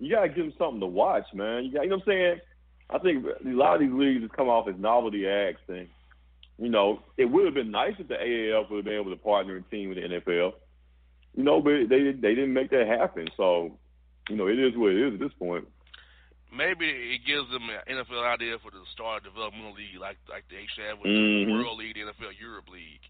you 0.00 0.12
gotta 0.12 0.28
give 0.28 0.38
them 0.38 0.54
something 0.58 0.80
to 0.80 0.86
watch, 0.86 1.26
man. 1.34 1.66
You 1.66 1.72
got 1.72 1.84
you 1.84 1.90
know 1.90 1.96
what 1.96 2.02
I'm 2.02 2.12
saying? 2.12 2.40
I 2.90 2.98
think 2.98 3.24
a 3.26 3.48
lot 3.48 3.74
of 3.74 3.80
these 3.80 3.90
leagues 3.92 4.22
just 4.22 4.34
come 4.34 4.48
off 4.48 4.68
as 4.68 4.74
novelty 4.78 5.26
acts 5.26 5.62
and 5.68 5.88
you 6.58 6.70
know, 6.70 7.02
it 7.18 7.26
would 7.26 7.44
have 7.44 7.54
been 7.54 7.70
nice 7.70 7.94
if 7.98 8.08
the 8.08 8.14
AAF 8.14 8.70
would 8.70 8.76
have 8.78 8.84
been 8.86 8.98
able 8.98 9.10
to 9.10 9.16
partner 9.22 9.56
and 9.56 9.70
team 9.70 9.90
with 9.90 9.98
the 9.98 10.08
NFL. 10.08 10.54
You 11.36 11.42
know, 11.44 11.60
but 11.60 11.88
they 11.90 12.12
they 12.12 12.34
didn't 12.34 12.54
make 12.54 12.70
that 12.70 12.86
happen. 12.86 13.28
So, 13.36 13.76
you 14.30 14.36
know, 14.36 14.46
it 14.48 14.58
is 14.58 14.72
what 14.74 14.92
it 14.92 15.06
is 15.06 15.14
at 15.14 15.20
this 15.20 15.34
point. 15.38 15.68
Maybe 16.50 16.88
it 16.88 17.26
gives 17.26 17.50
them 17.50 17.68
an 17.68 17.98
NFL 17.98 18.24
idea 18.24 18.56
for 18.62 18.70
the 18.70 18.80
start 18.94 19.24
developmental 19.24 19.74
league, 19.74 20.00
like 20.00 20.16
like 20.30 20.44
they 20.48 20.64
should 20.74 20.84
have 20.86 20.98
with 20.98 21.10
Mhm. 21.12 21.46
the 21.46 21.52
World 21.52 21.78
League, 21.78 21.94
the 21.94 22.00
NFL 22.08 22.32
Europe 22.40 22.70
League. 22.70 23.04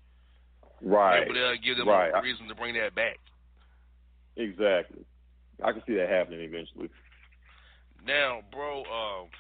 Right. 0.81 1.21
Maybe 1.21 1.39
they'll 1.39 1.57
give 1.57 1.77
them 1.77 1.89
Right. 1.89 2.11
a 2.13 2.21
reason 2.21 2.49
to 2.49 2.55
bring 2.57 2.75
that 2.75 2.97
back. 2.97 3.21
Exactly. 4.37 5.05
I 5.63 5.73
can 5.73 5.83
see 5.87 5.95
that 5.95 6.09
happening 6.09 6.41
eventually. 6.41 6.91
Now, 8.05 8.43
bro, 8.51 8.85
um, 8.85 9.31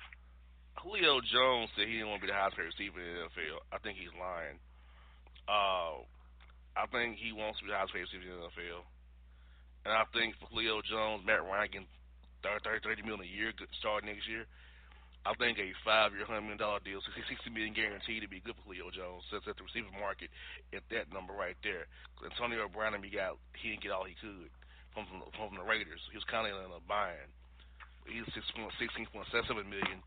Julio 0.86 1.18
Jones 1.18 1.66
said 1.74 1.90
he 1.90 1.98
didn't 1.98 2.14
want 2.14 2.22
to 2.22 2.26
be 2.26 2.30
the 2.30 2.38
highest 2.38 2.54
paid 2.54 2.70
receiver 2.70 3.02
in 3.02 3.10
the 3.10 3.26
NFL. 3.26 3.58
I 3.74 3.82
think 3.82 3.98
he's 3.98 4.14
lying. 4.14 4.62
Uh, 5.50 6.06
I 6.78 6.86
think 6.94 7.18
he 7.18 7.34
wants 7.34 7.58
to 7.58 7.66
be 7.66 7.74
the 7.74 7.78
highest 7.78 7.90
paid 7.90 8.06
receiver 8.06 8.22
in 8.22 8.38
the 8.38 8.46
NFL. 8.54 8.86
And 9.82 9.90
I 9.90 10.06
think 10.14 10.38
for 10.38 10.46
Julio 10.46 10.78
Jones, 10.86 11.26
Matt 11.26 11.42
Ryan 11.42 11.82
can 11.82 11.84
30, 12.46 12.86
30 12.86 13.02
million 13.02 13.26
a 13.26 13.30
year 13.34 13.50
start 13.82 14.06
next 14.06 14.30
year. 14.30 14.46
I 15.26 15.34
think 15.42 15.58
a 15.58 15.74
five-year, 15.82 16.22
hundred 16.22 16.46
million 16.46 16.62
dollar 16.62 16.78
deal, 16.86 17.02
60 17.02 17.18
million 17.50 17.74
guaranteed 17.74 18.22
to 18.22 18.30
be 18.30 18.38
good 18.38 18.54
for 18.62 18.70
Julio 18.70 18.94
Jones. 18.94 19.26
Sets 19.26 19.50
at 19.50 19.58
the 19.58 19.66
receiver 19.66 19.90
market 19.98 20.30
at 20.70 20.86
that 20.94 21.10
number 21.10 21.34
right 21.34 21.58
there. 21.66 21.90
Antonio 22.22 22.70
Brown, 22.70 22.94
he 23.02 23.10
got 23.10 23.34
he 23.58 23.74
didn't 23.74 23.82
get 23.82 23.90
all 23.90 24.06
he 24.06 24.14
could 24.22 24.54
from 24.94 25.10
from, 25.10 25.26
from 25.34 25.58
the 25.58 25.66
Raiders. 25.66 25.98
He 26.14 26.18
was 26.18 26.22
kind 26.30 26.46
of 26.46 26.54
in 26.54 26.70
a 26.70 26.78
bind. 26.86 27.26
He's 28.06 28.22
six 28.38 28.46
point 28.54 28.70
sixteen 28.78 29.10
point 29.10 29.26
seven 29.34 29.50
seven 29.50 29.66
million. 29.66 29.98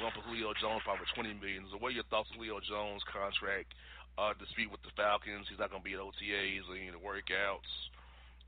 One 0.00 0.12
for 0.16 0.24
Julio 0.24 0.56
Jones, 0.56 0.80
probably 0.86 1.04
twenty 1.12 1.36
million. 1.36 1.68
So, 1.68 1.76
what 1.76 1.92
are 1.92 1.98
your 1.98 2.08
thoughts 2.08 2.32
on 2.32 2.40
Julio 2.40 2.62
Jones' 2.64 3.04
contract 3.04 3.76
uh, 4.16 4.32
dispute 4.40 4.72
with 4.72 4.80
the 4.80 4.94
Falcons? 4.96 5.44
He's 5.52 5.60
not 5.60 5.68
going 5.68 5.84
to 5.84 5.88
be 5.88 5.92
at 5.92 6.00
OTAs 6.00 6.64
or 6.64 6.76
any 6.80 6.88
of 6.88 6.96
the 6.96 7.04
workouts. 7.04 7.72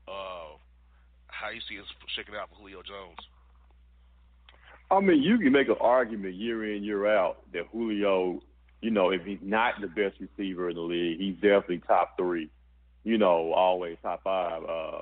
Uh, 0.09 0.57
how 1.27 1.49
you 1.53 1.61
see 1.69 1.75
it 1.75 1.85
shaking 2.15 2.33
out 2.33 2.49
for 2.49 2.57
Julio 2.57 2.81
Jones? 2.81 3.21
I 4.91 4.99
mean, 4.99 5.21
you 5.21 5.37
can 5.37 5.51
make 5.51 5.67
an 5.67 5.81
argument 5.81 6.35
year 6.35 6.75
in, 6.75 6.83
year 6.83 7.07
out 7.07 7.41
that 7.53 7.67
Julio, 7.71 8.41
you 8.81 8.91
know, 8.91 9.09
if 9.09 9.23
he's 9.25 9.39
not 9.41 9.81
the 9.81 9.87
best 9.87 10.17
receiver 10.19 10.69
in 10.69 10.75
the 10.75 10.81
league, 10.81 11.19
he's 11.19 11.35
definitely 11.35 11.81
top 11.87 12.17
three. 12.17 12.49
You 13.03 13.17
know, 13.17 13.53
always 13.53 13.97
top 14.01 14.23
five. 14.23 14.63
Uh, 14.63 15.01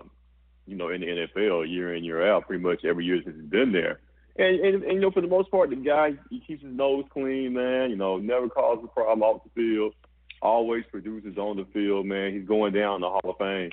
you 0.65 0.75
know, 0.75 0.89
in 0.89 1.01
the 1.01 1.07
NFL, 1.07 1.69
year 1.69 1.95
in, 1.95 2.03
year 2.03 2.31
out, 2.31 2.47
pretty 2.47 2.63
much 2.63 2.85
every 2.85 3.05
year 3.05 3.21
since 3.23 3.35
he's 3.35 3.49
been 3.49 3.71
there. 3.71 3.99
And, 4.35 4.59
and 4.59 4.83
and 4.83 4.93
you 4.93 4.99
know, 4.99 5.11
for 5.11 5.21
the 5.21 5.27
most 5.27 5.51
part, 5.51 5.69
the 5.69 5.75
guy 5.75 6.13
he 6.29 6.39
keeps 6.39 6.63
his 6.63 6.73
nose 6.73 7.05
clean, 7.11 7.53
man. 7.53 7.91
You 7.91 7.95
know, 7.95 8.17
never 8.17 8.49
causes 8.49 8.85
a 8.85 8.93
problem 8.93 9.21
off 9.21 9.43
the 9.43 9.49
field. 9.61 9.93
Always 10.41 10.83
produces 10.91 11.37
on 11.37 11.57
the 11.57 11.65
field, 11.71 12.05
man. 12.05 12.33
He's 12.33 12.47
going 12.47 12.73
down 12.73 13.01
the 13.01 13.09
Hall 13.09 13.21
of 13.23 13.37
Fame. 13.37 13.71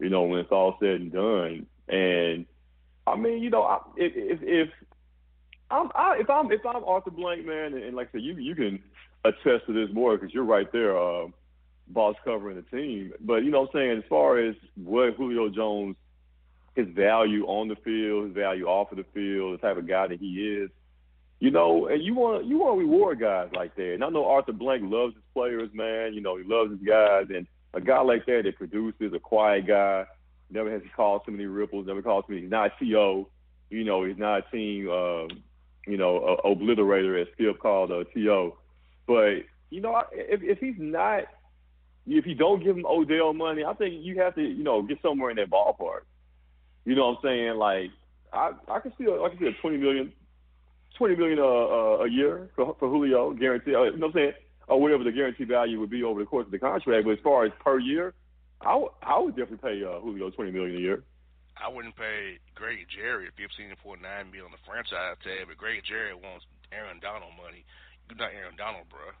You 0.00 0.08
know, 0.08 0.22
when 0.22 0.40
it's 0.40 0.50
all 0.50 0.76
said 0.80 1.00
and 1.00 1.12
done. 1.12 1.66
And 1.88 2.46
I 3.06 3.16
mean, 3.16 3.42
you 3.42 3.50
know, 3.50 3.62
I, 3.62 3.78
if 3.96 4.12
if, 4.16 4.38
if 4.42 4.68
I'm 5.70 5.90
I, 5.94 6.16
if 6.18 6.28
I'm 6.28 6.50
if 6.50 6.64
I'm 6.66 6.84
Arthur 6.84 7.10
Blank, 7.10 7.46
man, 7.46 7.74
and, 7.74 7.82
and 7.82 7.96
like 7.96 8.08
I 8.08 8.12
said, 8.12 8.22
you 8.22 8.34
you 8.34 8.54
can 8.54 8.82
attest 9.24 9.66
to 9.66 9.72
this 9.72 9.94
more 9.94 10.16
because 10.16 10.34
you're 10.34 10.44
right 10.44 10.70
there, 10.72 10.98
uh, 10.98 11.26
boss 11.88 12.16
covering 12.24 12.56
the 12.56 12.76
team. 12.76 13.12
But 13.20 13.44
you 13.44 13.50
know, 13.50 13.62
what 13.62 13.70
I'm 13.74 13.80
saying 13.80 13.98
as 13.98 14.04
far 14.08 14.38
as 14.38 14.54
what 14.76 15.14
Julio 15.14 15.48
Jones, 15.48 15.96
his 16.74 16.88
value 16.88 17.44
on 17.46 17.68
the 17.68 17.76
field, 17.76 18.26
his 18.26 18.34
value 18.34 18.66
off 18.66 18.92
of 18.92 18.98
the 18.98 19.04
field, 19.14 19.54
the 19.54 19.58
type 19.58 19.76
of 19.76 19.88
guy 19.88 20.06
that 20.06 20.20
he 20.20 20.60
is, 20.60 20.70
you 21.40 21.50
know, 21.50 21.86
and 21.86 22.02
you 22.02 22.14
want 22.14 22.44
you 22.44 22.58
want 22.58 22.76
to 22.76 22.80
reward 22.80 23.20
guys 23.20 23.48
like 23.54 23.74
that. 23.76 23.94
And 23.94 24.04
I 24.04 24.08
know 24.08 24.26
Arthur 24.26 24.52
Blank 24.52 24.82
loves 24.84 25.14
his 25.14 25.24
players, 25.34 25.70
man. 25.72 26.14
You 26.14 26.20
know, 26.20 26.36
he 26.36 26.44
loves 26.44 26.70
his 26.70 26.80
guys, 26.86 27.26
and 27.34 27.46
a 27.74 27.80
guy 27.80 28.00
like 28.02 28.26
that 28.26 28.42
that 28.44 28.56
produces, 28.56 29.12
a 29.14 29.18
quiet 29.18 29.66
guy, 29.66 30.04
never 30.50 30.70
has 30.70 30.82
to 30.82 30.88
cause 30.90 31.22
too 31.24 31.32
many 31.32 31.46
ripples, 31.46 31.86
never 31.86 32.02
calls 32.02 32.24
too 32.26 32.32
many. 32.34 32.42
He's 32.42 32.50
not 32.50 32.72
a 32.72 32.84
TO, 32.84 33.26
you 33.70 33.84
know, 33.84 34.04
he's 34.04 34.18
not 34.18 34.44
a 34.46 34.50
team. 34.50 34.90
Um, 34.90 35.28
you 35.86 35.96
know, 35.96 36.38
obliterator, 36.44 37.20
as 37.20 37.28
Skip 37.32 37.58
called 37.58 37.90
a 37.90 38.04
TO. 38.04 38.54
But 39.06 39.44
you 39.70 39.80
know, 39.80 40.02
if 40.12 40.42
if 40.42 40.58
he's 40.58 40.76
not, 40.78 41.24
if 42.06 42.26
you 42.26 42.34
don't 42.34 42.62
give 42.62 42.76
him 42.76 42.86
Odell 42.86 43.32
money, 43.32 43.64
I 43.64 43.72
think 43.74 44.04
you 44.04 44.20
have 44.20 44.34
to, 44.34 44.42
you 44.42 44.62
know, 44.62 44.82
get 44.82 45.00
somewhere 45.02 45.30
in 45.30 45.36
that 45.36 45.50
ballpark. 45.50 46.02
You 46.90 46.96
know 46.96 47.06
what 47.14 47.18
I'm 47.18 47.22
saying? 47.22 47.54
Like, 47.54 47.90
I 48.32 48.50
I 48.66 48.80
can 48.80 48.92
see 48.98 49.04
a, 49.04 49.14
I 49.22 49.28
can 49.30 49.38
see 49.38 49.46
a 49.46 49.54
20 49.62 49.76
million, 49.78 50.12
20 50.98 51.14
million 51.14 51.38
uh, 51.38 51.44
uh, 51.46 52.02
a 52.02 52.10
year 52.10 52.50
for 52.56 52.74
for 52.80 52.90
Julio 52.90 53.30
guarantee. 53.32 53.76
uh, 53.78 53.82
You 53.82 53.96
know 53.96 54.10
what 54.10 54.18
I'm 54.18 54.18
saying? 54.18 54.32
Or 54.66 54.80
whatever 54.82 55.04
the 55.04 55.12
guarantee 55.12 55.44
value 55.44 55.78
would 55.78 55.90
be 55.90 56.02
over 56.02 56.18
the 56.18 56.26
course 56.26 56.46
of 56.46 56.50
the 56.50 56.58
contract. 56.58 57.04
But 57.06 57.12
as 57.14 57.22
far 57.22 57.46
as 57.46 57.52
per 57.62 57.78
year, 57.78 58.12
I 58.60 58.74
would 58.74 58.90
I 59.06 59.20
would 59.22 59.36
definitely 59.38 59.62
pay 59.62 59.76
uh, 59.86 60.00
Julio 60.02 60.30
20 60.30 60.50
million 60.50 60.76
a 60.76 60.80
year. 60.80 61.02
I 61.62 61.68
wouldn't 61.70 61.94
pay 61.94 62.38
Grady 62.58 62.86
Jarrett 62.90 63.34
fifteen 63.38 63.70
point 63.84 64.02
nine 64.02 64.26
million 64.34 64.50
on 64.50 64.54
the 64.58 64.64
franchise 64.66 65.14
tag, 65.22 65.46
but 65.46 65.58
Grady 65.62 65.82
Jarrett 65.86 66.18
wants 66.18 66.42
Aaron 66.74 66.98
Donald 66.98 67.38
money. 67.38 67.62
You're 68.10 68.18
not 68.18 68.34
Aaron 68.34 68.58
Donald, 68.58 68.90
bro. 68.90 69.14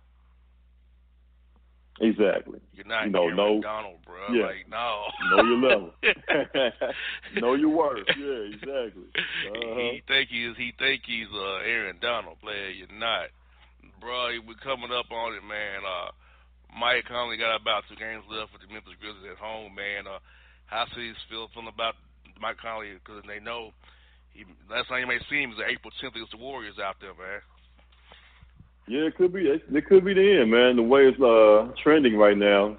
Exactly. 2.00 2.60
You're 2.72 2.86
not 2.88 3.06
you 3.06 3.12
know, 3.12 3.24
Aaron 3.24 3.36
know, 3.36 3.60
Donald, 3.60 4.00
bro. 4.06 4.32
yeah. 4.32 4.46
Like, 4.48 4.64
no. 4.72 5.04
know 5.36 5.44
your 5.44 5.60
level. 5.60 5.92
know 7.36 7.54
your 7.54 7.68
worth. 7.68 8.08
Yeah, 8.16 8.56
exactly. 8.56 9.04
Uh-huh. 9.12 9.92
He 9.92 10.02
think 10.08 10.32
he's 10.32 10.56
he 10.56 10.72
think 10.78 11.02
he's 11.04 11.28
uh 11.28 11.60
Aaron 11.60 11.96
Donald 12.00 12.40
player. 12.40 12.70
You're 12.70 12.88
not, 12.96 13.28
bro. 14.00 14.32
We're 14.48 14.64
coming 14.64 14.88
up 14.88 15.12
on 15.12 15.36
it, 15.36 15.44
man. 15.44 15.84
Uh, 15.84 16.08
Mike 16.72 17.04
Conley 17.04 17.36
got 17.36 17.60
about 17.60 17.84
two 17.88 18.00
games 18.00 18.24
left 18.32 18.56
with 18.56 18.64
the 18.64 18.72
Memphis 18.72 18.96
Grizzlies 18.96 19.36
at 19.36 19.42
home, 19.42 19.74
man. 19.76 20.08
Uh, 20.08 20.24
how 20.66 20.88
cities 20.96 21.20
feel 21.28 21.52
feeling 21.52 21.68
about 21.68 22.00
Mike 22.40 22.56
Conley 22.64 22.96
because 22.96 23.20
they 23.28 23.44
know 23.44 23.76
he 24.32 24.48
last 24.72 24.88
time 24.88 25.04
you 25.04 25.10
may 25.10 25.20
see 25.28 25.42
him 25.44 25.52
is 25.52 25.60
April 25.60 25.92
10th 26.00 26.16
against 26.16 26.32
the 26.32 26.40
Warriors 26.40 26.80
out 26.80 26.96
there, 27.02 27.12
man. 27.12 27.44
Yeah, 28.90 29.02
it 29.02 29.16
could 29.16 29.32
be. 29.32 29.46
It 29.46 29.86
could 29.86 30.04
be 30.04 30.14
the 30.14 30.40
end, 30.40 30.50
man. 30.50 30.74
The 30.74 30.82
way 30.82 31.06
it's 31.06 31.20
uh, 31.20 31.72
trending 31.80 32.16
right 32.16 32.36
now, 32.36 32.76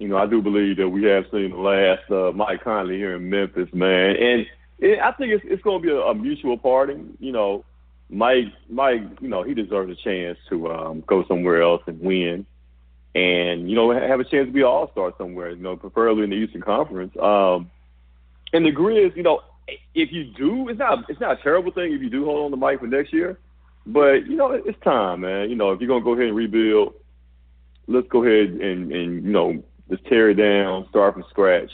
you 0.00 0.08
know, 0.08 0.16
I 0.16 0.26
do 0.26 0.42
believe 0.42 0.78
that 0.78 0.88
we 0.88 1.04
have 1.04 1.26
seen 1.30 1.52
the 1.52 1.56
last 1.56 2.10
uh, 2.10 2.32
Mike 2.32 2.64
Conley 2.64 2.96
here 2.96 3.14
in 3.14 3.30
Memphis, 3.30 3.68
man. 3.72 4.16
And 4.16 4.46
it, 4.80 4.98
I 4.98 5.12
think 5.12 5.30
it's 5.32 5.44
it's 5.46 5.62
going 5.62 5.82
to 5.82 5.86
be 5.86 5.92
a, 5.94 6.00
a 6.00 6.16
mutual 6.16 6.58
parting. 6.58 7.16
You 7.20 7.30
know, 7.30 7.64
Mike, 8.08 8.46
Mike, 8.68 9.02
you 9.20 9.28
know, 9.28 9.44
he 9.44 9.54
deserves 9.54 9.92
a 9.92 10.02
chance 10.02 10.36
to 10.48 10.68
um, 10.68 11.04
go 11.06 11.24
somewhere 11.28 11.62
else 11.62 11.82
and 11.86 12.00
win, 12.00 12.44
and 13.14 13.70
you 13.70 13.76
know, 13.76 13.92
have 13.92 14.18
a 14.18 14.24
chance 14.24 14.48
to 14.48 14.52
be 14.52 14.62
an 14.62 14.66
All 14.66 14.90
Star 14.90 15.14
somewhere. 15.16 15.50
You 15.50 15.62
know, 15.62 15.76
preferably 15.76 16.24
in 16.24 16.30
the 16.30 16.36
Eastern 16.36 16.62
Conference. 16.62 17.16
Um, 17.16 17.70
and 18.52 18.66
the 18.66 18.72
Grizz, 18.72 19.14
you 19.14 19.22
know, 19.22 19.42
if 19.94 20.10
you 20.10 20.24
do, 20.24 20.68
it's 20.70 20.80
not 20.80 21.08
it's 21.08 21.20
not 21.20 21.38
a 21.38 21.42
terrible 21.44 21.70
thing 21.70 21.92
if 21.92 22.02
you 22.02 22.10
do 22.10 22.24
hold 22.24 22.46
on 22.46 22.50
to 22.50 22.56
Mike 22.56 22.80
for 22.80 22.88
next 22.88 23.12
year. 23.12 23.38
But 23.86 24.26
you 24.26 24.36
know, 24.36 24.52
it's 24.52 24.78
time, 24.84 25.22
man. 25.22 25.50
You 25.50 25.56
know, 25.56 25.72
if 25.72 25.80
you're 25.80 25.88
gonna 25.88 26.04
go 26.04 26.12
ahead 26.12 26.26
and 26.26 26.36
rebuild, 26.36 26.94
let's 27.86 28.08
go 28.08 28.24
ahead 28.24 28.50
and 28.50 28.92
and 28.92 29.24
you 29.24 29.32
know 29.32 29.62
just 29.90 30.04
tear 30.06 30.30
it 30.30 30.34
down, 30.34 30.86
start 30.90 31.14
from 31.14 31.24
scratch, 31.30 31.70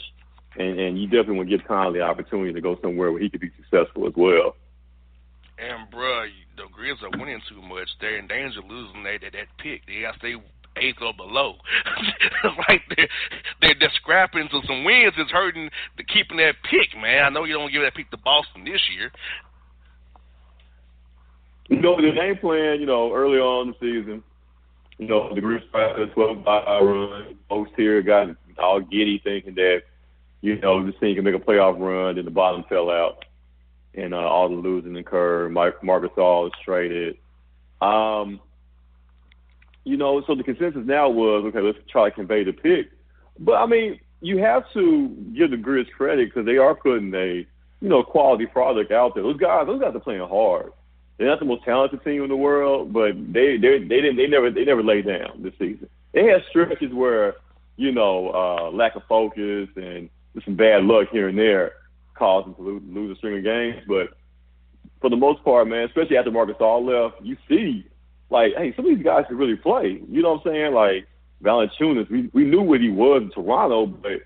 and 0.57 0.79
and 0.79 0.99
you 0.99 1.07
definitely 1.07 1.37
want 1.37 1.49
to 1.49 1.57
give 1.57 1.67
Conley 1.67 1.99
the 1.99 2.05
opportunity 2.05 2.53
to 2.53 2.61
go 2.61 2.77
somewhere 2.81 3.11
where 3.11 3.21
he 3.21 3.29
could 3.29 3.41
be 3.41 3.51
successful 3.57 4.07
as 4.07 4.13
well. 4.15 4.55
And 5.57 5.89
bruh, 5.91 6.29
the 6.55 6.63
Grizz 6.69 7.01
are 7.01 7.17
winning 7.17 7.41
too 7.49 7.61
much. 7.61 7.89
They're 7.99 8.17
in 8.17 8.27
danger 8.27 8.59
of 8.59 8.65
losing 8.65 9.03
that 9.03 9.21
that, 9.21 9.33
that 9.33 9.47
pick. 9.57 9.85
They 9.87 10.01
got 10.01 10.13
to 10.13 10.19
stay 10.19 10.35
eighth 10.77 11.01
or 11.01 11.13
below. 11.13 11.55
like 12.69 12.81
they're, 12.95 13.09
they're 13.61 13.75
they're 13.79 13.97
scrapping 13.97 14.47
to 14.49 14.61
some 14.67 14.83
wins. 14.83 15.13
It's 15.17 15.31
hurting 15.31 15.69
the 15.97 16.03
keeping 16.03 16.37
that 16.37 16.55
pick, 16.69 16.95
man. 16.99 17.23
I 17.25 17.29
know 17.29 17.43
you 17.43 17.53
don't 17.53 17.71
give 17.71 17.81
that 17.81 17.95
pick 17.95 18.09
to 18.11 18.17
Boston 18.17 18.65
this 18.65 18.81
year. 18.95 19.11
You 21.69 21.81
know, 21.81 21.95
the 22.01 22.11
game 22.11 22.37
plan, 22.37 22.79
you 22.79 22.85
know, 22.85 23.13
early 23.13 23.39
on 23.39 23.67
in 23.67 23.75
the 23.79 24.01
season, 24.01 24.23
you 24.97 25.07
know, 25.07 25.33
the 25.33 25.41
Grizz 25.41 25.69
tried 25.69 25.99
a 25.99 26.07
12 26.07 26.43
by 26.43 26.79
run. 26.79 27.37
Folks 27.49 27.71
here 27.75 28.01
got 28.01 28.29
all 28.57 28.79
giddy 28.79 29.19
thinking 29.23 29.55
that, 29.55 29.83
you 30.41 30.59
know, 30.59 30.85
this 30.85 30.95
team 30.99 31.15
can 31.15 31.23
make 31.23 31.35
a 31.35 31.39
playoff 31.39 31.79
run, 31.79 32.15
then 32.15 32.25
the 32.25 32.31
bottom 32.31 32.63
fell 32.69 32.89
out. 32.89 33.25
And 33.93 34.13
uh, 34.13 34.17
all 34.17 34.49
the 34.49 34.55
losing 34.55 34.95
occurred. 34.97 35.51
Mike 35.51 35.83
Marc 35.83 36.03
Gasol 36.03 36.47
is 36.47 36.53
traded. 36.63 37.17
Um, 37.81 38.39
you 39.83 39.97
know, 39.97 40.21
so 40.25 40.35
the 40.35 40.43
consensus 40.43 40.83
now 40.85 41.09
was, 41.09 41.45
okay, 41.47 41.61
let's 41.61 41.77
try 41.89 42.09
to 42.09 42.15
convey 42.15 42.43
the 42.43 42.53
pick. 42.53 42.91
But, 43.39 43.55
I 43.55 43.65
mean, 43.65 43.99
you 44.21 44.37
have 44.39 44.63
to 44.73 45.09
give 45.35 45.51
the 45.51 45.57
Grizz 45.57 45.91
credit 45.91 46.29
because 46.29 46.45
they 46.45 46.57
are 46.57 46.75
putting 46.75 47.13
a, 47.13 47.45
you 47.81 47.89
know, 47.89 48.03
quality 48.03 48.45
product 48.45 48.91
out 48.91 49.13
there. 49.15 49.23
Those 49.23 49.37
guys, 49.37 49.67
those 49.67 49.81
guys 49.81 49.95
are 49.95 49.99
playing 49.99 50.27
hard. 50.27 50.71
They're 51.17 51.27
not 51.27 51.39
the 51.39 51.45
most 51.45 51.63
talented 51.63 52.03
team 52.03 52.23
in 52.23 52.29
the 52.29 52.35
world, 52.35 52.93
but 52.93 53.13
they 53.33 53.57
they 53.57 53.79
they 53.79 54.01
didn't 54.01 54.17
they 54.17 54.27
never 54.27 54.51
they 54.51 54.65
never 54.65 54.83
laid 54.83 55.07
down 55.07 55.41
this 55.41 55.53
season. 55.59 55.89
They 56.13 56.25
had 56.25 56.43
stretches 56.49 56.93
where 56.93 57.35
you 57.75 57.91
know 57.91 58.29
uh, 58.29 58.71
lack 58.71 58.95
of 58.95 59.03
focus 59.09 59.69
and 59.75 60.09
just 60.35 60.45
some 60.45 60.55
bad 60.55 60.83
luck 60.83 61.09
here 61.11 61.27
and 61.27 61.37
there 61.37 61.73
caused 62.13 62.47
them 62.47 62.55
to 62.55 62.61
lose, 62.61 62.83
lose 62.87 63.15
a 63.15 63.17
string 63.17 63.37
of 63.37 63.43
games. 63.43 63.83
But 63.87 64.09
for 65.01 65.09
the 65.09 65.15
most 65.15 65.43
part, 65.43 65.67
man, 65.67 65.85
especially 65.85 66.17
after 66.17 66.31
Marc 66.31 66.49
Gasol 66.49 66.85
left, 66.85 67.23
you 67.23 67.37
see 67.47 67.87
like, 68.29 68.53
hey, 68.55 68.73
some 68.75 68.85
of 68.85 68.95
these 68.95 69.03
guys 69.03 69.25
can 69.27 69.37
really 69.37 69.55
play. 69.55 70.01
You 70.09 70.21
know 70.21 70.33
what 70.33 70.47
I'm 70.47 70.53
saying? 70.53 70.73
Like 70.73 71.07
Valanciunas, 71.43 72.09
we 72.11 72.29
we 72.33 72.43
knew 72.43 72.61
what 72.61 72.81
he 72.81 72.89
was 72.89 73.23
in 73.23 73.31
Toronto, 73.31 73.87
but 73.87 74.21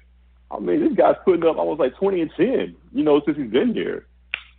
I 0.52 0.60
mean, 0.60 0.82
this 0.82 0.94
guy's 0.98 1.16
putting 1.24 1.46
up 1.46 1.58
almost 1.58 1.80
like 1.80 1.96
20 1.96 2.22
and 2.22 2.32
10. 2.36 2.76
You 2.94 3.04
know, 3.04 3.22
since 3.26 3.38
he's 3.38 3.50
been 3.50 3.74
here. 3.74 4.08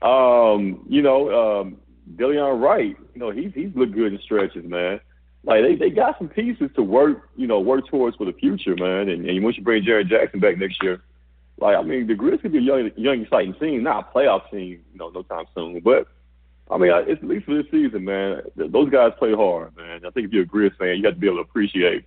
Um, 0.01 0.85
you 0.88 1.03
know, 1.03 1.61
um, 1.61 1.77
Delon 2.17 2.61
Wright, 2.61 2.97
you 3.15 3.21
know, 3.21 3.31
he's 3.31 3.53
he's 3.55 3.75
looked 3.75 3.95
good 3.95 4.12
in 4.12 4.21
stretches, 4.21 4.65
man. 4.65 5.01
Like 5.45 5.62
they, 5.62 5.75
they 5.75 5.91
got 5.91 6.19
some 6.19 6.29
pieces 6.29 6.71
to 6.77 6.83
work, 6.83 7.31
you 7.37 7.47
know, 7.47 7.61
work 7.61 7.87
towards 7.88 8.17
for 8.17 8.27
the 8.27 8.33
future, 8.33 8.77
man. 8.77 9.09
And, 9.09 9.29
and 9.29 9.43
once 9.43 9.57
you 9.57 9.65
bring 9.65 9.83
Jaren 9.83 10.09
Jackson 10.09 10.41
back 10.41 10.59
next 10.59 10.83
year, 10.83 11.03
like 11.59 11.77
I 11.77 11.83
mean, 11.83 12.07
the 12.07 12.15
Grizz 12.15 12.43
could 12.43 12.53
be 12.53 12.59
a 12.59 12.62
young, 12.62 12.91
young, 12.97 13.23
exciting 13.23 13.55
team, 13.55 13.83
not 13.83 14.09
a 14.09 14.17
playoff 14.17 14.51
team, 14.51 14.81
you 14.93 14.99
know, 14.99 15.11
no 15.11 15.23
time 15.23 15.47
soon. 15.55 15.81
But 15.81 16.07
I 16.71 16.79
mean, 16.79 16.93
it's 17.07 17.23
at 17.23 17.29
least 17.29 17.47
for 17.47 17.55
this 17.55 17.71
season, 17.71 18.05
man. 18.05 18.43
Those 18.57 18.91
guys 18.91 19.12
play 19.19 19.33
hard, 19.33 19.77
man. 19.77 20.05
I 20.07 20.11
think 20.11 20.27
if 20.27 20.33
you're 20.33 20.45
a 20.45 20.47
Grizz 20.47 20.77
fan, 20.77 20.97
you 20.97 21.05
have 21.07 21.15
to 21.15 21.21
be 21.21 21.27
able 21.27 21.38
to 21.38 21.43
appreciate, 21.43 22.05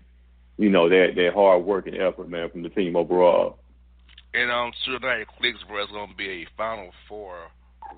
you 0.58 0.70
know, 0.70 0.88
that 0.90 1.14
that 1.16 1.34
hard 1.34 1.64
work 1.66 1.88
and 1.88 1.98
effort, 1.98 2.30
man, 2.30 2.50
from 2.50 2.64
the 2.64 2.70
team 2.70 2.96
overall. 2.96 3.60
And 4.34 4.52
um, 4.52 4.72
tonight, 4.84 5.28
Clicksboro 5.42 5.84
is 5.84 5.92
going 5.92 6.10
to 6.10 6.16
be 6.16 6.44
a 6.44 6.48
Final 6.58 6.92
Four 7.08 7.38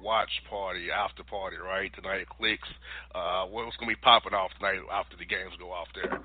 watch 0.02 0.30
party, 0.50 0.88
after 0.92 1.24
party, 1.24 1.58
right? 1.58 1.92
Tonight 1.96 2.22
at 2.22 2.30
Clicks. 2.30 2.68
Uh, 3.14 3.46
what's 3.46 3.76
going 3.78 3.90
to 3.90 3.96
be 3.96 4.02
popping 4.02 4.34
off 4.34 4.52
tonight 4.58 4.80
after 4.92 5.18
the 5.18 5.26
games 5.26 5.54
go 5.60 5.72
off 5.72 5.88
there? 5.96 6.22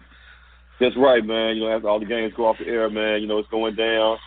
That's 0.80 0.96
right, 0.96 1.24
man. 1.24 1.56
You 1.56 1.62
know, 1.62 1.76
after 1.76 1.88
all 1.88 2.00
the 2.00 2.06
games 2.06 2.32
go 2.36 2.46
off 2.46 2.58
the 2.58 2.66
air, 2.66 2.90
man, 2.90 3.22
you 3.22 3.28
know, 3.28 3.38
it's 3.38 3.48
going 3.50 3.74
down 3.74 4.18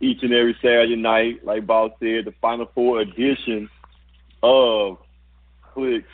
each 0.00 0.22
and 0.22 0.32
every 0.32 0.56
Saturday 0.60 0.96
night. 0.96 1.44
Like 1.44 1.66
Bob 1.66 1.92
said, 1.98 2.24
the 2.24 2.34
Final 2.40 2.68
Four 2.74 3.00
edition 3.00 3.68
of 4.42 4.98
Clicks 5.72 6.06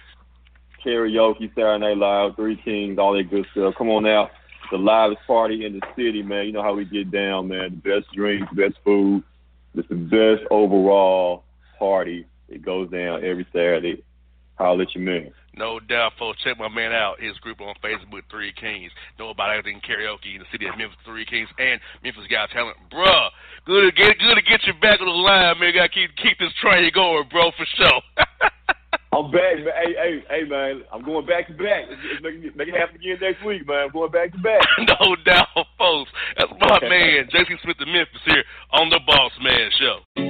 Karaoke 0.85 1.53
Saturday 1.55 1.79
Night 1.79 1.97
Live, 1.97 2.37
Three 2.37 2.57
Kings, 2.65 2.99
all 2.99 3.15
that 3.15 3.31
good 3.31 3.47
stuff. 3.53 3.75
Come 3.77 3.91
on 3.91 4.07
out. 4.07 4.31
The 4.71 4.79
livest 4.79 5.21
party 5.27 5.67
in 5.67 5.81
the 5.81 5.87
city, 5.97 6.23
man. 6.23 6.47
You 6.47 6.53
know 6.53 6.63
how 6.63 6.75
we 6.75 6.85
get 6.85 7.11
down, 7.11 7.49
man. 7.49 7.81
The 7.83 8.01
best 8.01 8.13
drinks, 8.15 8.53
best 8.55 8.77
food. 8.85 9.23
It's 9.75 9.89
the 9.89 9.97
best 9.97 10.47
overall 10.51 11.45
party 11.79 12.27
it 12.51 12.65
goes 12.65 12.91
down 12.91 13.25
every 13.25 13.47
Saturday. 13.53 14.03
Holler 14.59 14.83
at 14.83 14.95
your 14.95 15.05
man. 15.05 15.33
No 15.57 15.81
doubt, 15.81 16.13
folks. 16.19 16.39
Check 16.45 16.59
my 16.59 16.69
man 16.69 16.93
out. 16.93 17.21
His 17.21 17.37
group 17.39 17.61
on 17.61 17.75
Facebook, 17.83 18.23
Three 18.31 18.53
Kings. 18.53 18.93
Know 19.19 19.31
about 19.31 19.57
everything 19.57 19.81
karaoke 19.81 20.35
in 20.35 20.41
the 20.41 20.51
city 20.53 20.67
of 20.67 20.77
Memphis, 20.77 20.99
Three 21.05 21.25
Kings, 21.25 21.49
and 21.59 21.81
Memphis 22.05 22.29
Got 22.31 22.51
Talent. 22.51 22.77
Bruh, 22.93 23.31
good 23.65 23.89
to 23.89 23.93
get 23.97 24.19
good 24.19 24.37
to 24.37 24.43
get 24.43 24.61
you 24.67 24.75
back 24.81 25.01
on 25.01 25.07
the 25.07 25.13
line, 25.13 25.59
man. 25.59 25.73
Gotta 25.75 25.89
keep 25.89 26.11
keep 26.17 26.39
this 26.39 26.53
train 26.61 26.91
going, 26.95 27.25
bro, 27.31 27.51
for 27.57 27.67
sure. 27.77 28.03
I'm 29.13 29.31
back, 29.33 29.59
man. 29.59 29.75
Hey, 29.75 29.93
hey, 29.97 30.25
hey, 30.31 30.45
man. 30.49 30.83
I'm 30.93 31.03
going 31.03 31.27
back 31.27 31.49
to 31.49 31.55
back. 31.55 31.91
Make 32.23 32.45
it, 32.45 32.57
make 32.57 32.69
it 32.69 32.77
happen 32.77 32.97
again 32.97 33.19
next 33.21 33.45
week, 33.45 33.67
man. 33.67 33.89
I'm 33.89 33.93
going 33.93 34.13
back 34.13 34.33
to 34.33 34.39
back. 34.39 34.63
no 34.79 35.17
doubt, 35.25 35.67
folks. 35.79 36.11
That's 36.39 36.53
my 36.61 36.79
man, 36.89 37.29
J.C. 37.33 37.57
Smith 37.65 37.81
of 37.81 37.89
Memphis 37.89 38.23
here 38.25 38.45
on 38.73 38.89
the 38.89 39.01
Boss 39.05 39.33
Man 39.43 39.71
Show. 39.81 40.30